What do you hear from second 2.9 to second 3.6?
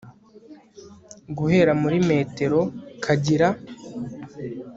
kagira